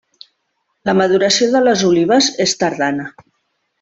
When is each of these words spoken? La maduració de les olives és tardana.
La 0.89 0.95
maduració 1.01 1.49
de 1.57 1.63
les 1.67 1.83
olives 1.91 2.31
és 2.47 2.57
tardana. 2.63 3.07